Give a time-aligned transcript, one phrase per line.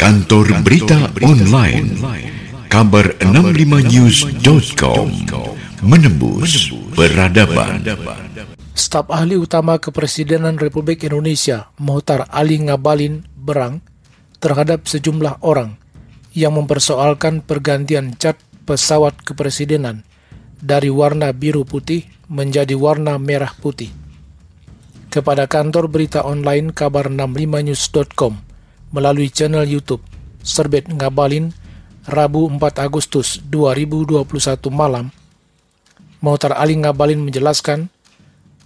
[0.00, 1.92] Kantor Berita Online
[2.72, 5.12] Kabar 65news.com
[5.84, 7.84] Menembus Peradaban.
[8.72, 13.84] Staf Ahli Utama Kepresidenan Republik Indonesia Mohtar Ali Ngabalin berang
[14.40, 15.76] terhadap sejumlah orang
[16.32, 20.08] yang mempersoalkan pergantian cat pesawat kepresidenan
[20.64, 23.92] dari warna biru putih menjadi warna merah putih.
[25.12, 28.49] Kepada kantor berita online kabar 65news.com
[28.90, 30.02] melalui channel YouTube
[30.42, 31.54] Serbet Ngabalin
[32.10, 34.24] Rabu 4 Agustus 2021
[34.72, 35.14] malam,
[36.18, 37.86] Mohtar Ali Ngabalin menjelaskan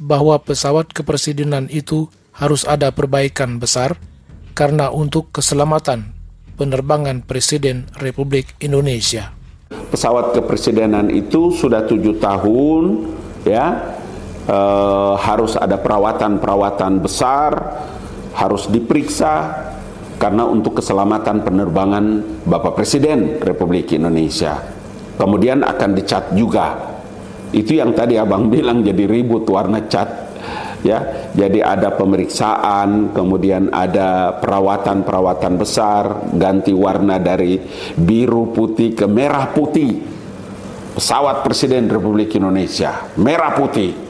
[0.00, 4.00] bahwa pesawat kepresidenan itu harus ada perbaikan besar
[4.54, 6.14] karena untuk keselamatan
[6.54, 9.34] penerbangan Presiden Republik Indonesia.
[9.70, 13.12] Pesawat kepresidenan itu sudah tujuh tahun,
[13.46, 13.98] ya
[14.46, 17.50] eh, harus ada perawatan-perawatan besar,
[18.34, 19.73] harus diperiksa
[20.18, 22.04] karena untuk keselamatan penerbangan
[22.46, 24.62] Bapak Presiden Republik Indonesia.
[25.14, 26.94] Kemudian akan dicat juga.
[27.54, 30.08] Itu yang tadi abang bilang jadi ribut warna cat
[30.86, 31.30] ya.
[31.34, 37.58] Jadi ada pemeriksaan kemudian ada perawatan-perawatan besar ganti warna dari
[37.98, 40.14] biru putih ke merah putih.
[40.94, 44.03] Pesawat Presiden Republik Indonesia merah putih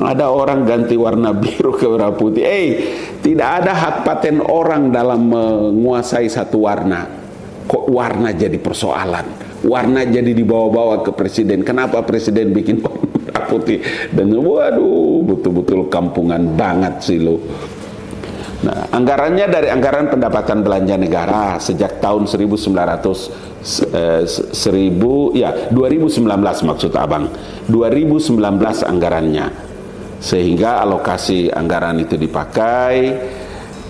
[0.00, 2.68] ada orang ganti warna biru ke merah putih eh
[3.20, 7.06] tidak ada hak paten orang dalam menguasai satu warna
[7.68, 11.60] kok warna jadi persoalan warna jadi dibawa-bawa ke presiden.
[11.64, 13.80] Kenapa presiden bikin warna putih?
[14.12, 17.40] Dan waduh, betul-betul kampungan banget sih lo.
[18.60, 22.60] Nah, anggarannya dari anggaran pendapatan belanja negara sejak tahun 1900
[23.96, 24.52] eh, 1000
[25.32, 27.32] ya 2019 maksud Abang.
[27.72, 28.36] 2019
[28.84, 29.69] anggarannya.
[30.20, 33.16] Sehingga alokasi anggaran itu dipakai.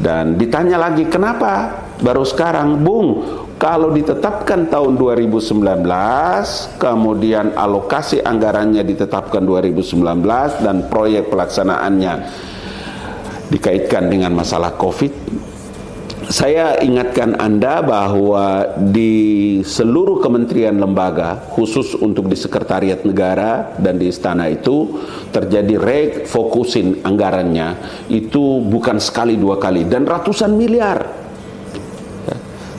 [0.01, 1.85] Dan ditanya lagi kenapa?
[2.01, 3.21] Baru sekarang Bung
[3.61, 5.61] kalau ditetapkan tahun 2019,
[6.81, 12.15] kemudian alokasi anggarannya ditetapkan 2019 dan proyek pelaksanaannya
[13.53, 15.13] dikaitkan dengan masalah Covid,
[16.31, 24.07] saya ingatkan Anda bahwa di seluruh kementerian lembaga, khusus untuk di sekretariat negara dan di
[24.07, 25.03] istana itu,
[25.35, 27.77] terjadi refokusin anggarannya,
[28.07, 31.21] itu bukan sekali dua kali, dan ratusan miliar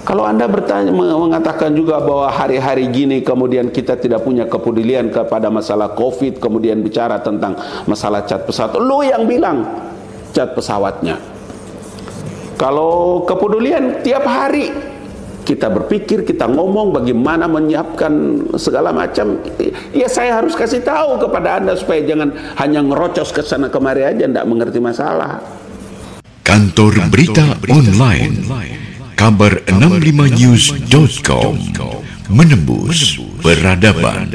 [0.02, 5.94] kalau Anda bertanya mengatakan juga bahwa hari-hari gini kemudian kita tidak punya kepedulian kepada masalah
[5.94, 7.54] Covid, kemudian bicara tentang
[7.86, 9.62] masalah cat pesawat, lu yang bilang
[10.34, 11.22] cat pesawatnya.
[12.62, 14.70] Kalau kepedulian tiap hari
[15.42, 18.14] kita berpikir, kita ngomong bagaimana menyiapkan
[18.54, 19.42] segala macam.
[19.90, 22.30] Ya saya harus kasih tahu kepada Anda supaya jangan
[22.62, 25.42] hanya ngerocos ke sana kemari aja tidak mengerti masalah.
[26.46, 28.46] Kantor Berita Online
[29.18, 31.58] kabar65news.com
[32.30, 34.30] menembus peradaban.